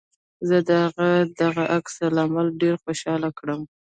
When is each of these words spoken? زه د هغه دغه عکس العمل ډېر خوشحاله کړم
زه 0.47 0.57
د 0.67 0.69
هغه 0.83 1.09
دغه 1.41 1.63
عکس 1.77 1.95
العمل 2.09 2.47
ډېر 2.61 2.75
خوشحاله 2.83 3.29
کړم 3.39 3.61